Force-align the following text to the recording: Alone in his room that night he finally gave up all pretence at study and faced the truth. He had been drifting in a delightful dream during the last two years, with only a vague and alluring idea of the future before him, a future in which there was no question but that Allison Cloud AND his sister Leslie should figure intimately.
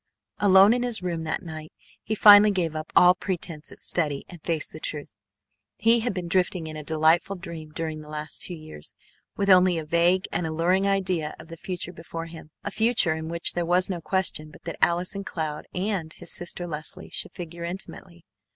Alone 0.39 0.73
in 0.73 0.81
his 0.81 1.03
room 1.03 1.25
that 1.25 1.43
night 1.43 1.71
he 2.01 2.15
finally 2.15 2.49
gave 2.49 2.75
up 2.75 2.91
all 2.95 3.13
pretence 3.13 3.71
at 3.71 3.79
study 3.79 4.25
and 4.27 4.41
faced 4.41 4.71
the 4.71 4.79
truth. 4.79 5.09
He 5.77 5.99
had 5.99 6.11
been 6.11 6.27
drifting 6.27 6.65
in 6.65 6.75
a 6.75 6.83
delightful 6.83 7.35
dream 7.35 7.69
during 7.69 8.01
the 8.01 8.09
last 8.09 8.41
two 8.41 8.55
years, 8.55 8.95
with 9.37 9.47
only 9.47 9.77
a 9.77 9.85
vague 9.85 10.27
and 10.31 10.47
alluring 10.47 10.87
idea 10.87 11.35
of 11.37 11.49
the 11.49 11.55
future 11.55 11.93
before 11.93 12.25
him, 12.25 12.49
a 12.63 12.71
future 12.71 13.13
in 13.13 13.29
which 13.29 13.53
there 13.53 13.63
was 13.63 13.91
no 13.91 14.01
question 14.01 14.49
but 14.49 14.63
that 14.63 14.79
Allison 14.83 15.23
Cloud 15.23 15.67
AND 15.71 16.13
his 16.13 16.31
sister 16.31 16.65
Leslie 16.65 17.11
should 17.11 17.33
figure 17.33 17.63
intimately. 17.63 18.25